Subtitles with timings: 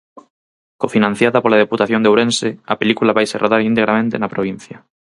[0.81, 4.77] Cofinanciada pola Deputación de Ourense, a película vaise rodar integramente na provincia.